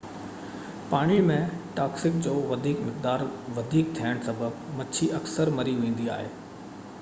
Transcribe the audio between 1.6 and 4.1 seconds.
toxin جو وڌيڪ مقدار وڌيڪ